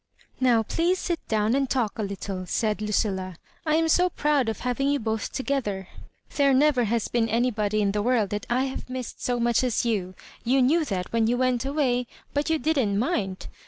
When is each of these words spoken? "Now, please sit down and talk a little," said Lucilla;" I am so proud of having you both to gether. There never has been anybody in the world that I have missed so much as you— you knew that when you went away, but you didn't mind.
"Now, 0.39 0.63
please 0.63 0.97
sit 0.97 1.19
down 1.27 1.53
and 1.53 1.69
talk 1.69 1.99
a 1.99 2.01
little," 2.01 2.47
said 2.47 2.81
Lucilla;" 2.81 3.35
I 3.67 3.75
am 3.75 3.87
so 3.87 4.09
proud 4.09 4.49
of 4.49 4.61
having 4.61 4.89
you 4.89 4.97
both 4.97 5.31
to 5.33 5.43
gether. 5.43 5.89
There 6.37 6.55
never 6.55 6.85
has 6.85 7.07
been 7.07 7.29
anybody 7.29 7.83
in 7.83 7.91
the 7.91 8.01
world 8.01 8.31
that 8.31 8.47
I 8.49 8.63
have 8.63 8.89
missed 8.89 9.23
so 9.23 9.39
much 9.39 9.63
as 9.63 9.85
you— 9.85 10.15
you 10.43 10.59
knew 10.59 10.85
that 10.85 11.13
when 11.13 11.27
you 11.27 11.37
went 11.37 11.65
away, 11.65 12.07
but 12.33 12.49
you 12.49 12.57
didn't 12.57 12.97
mind. 12.97 13.45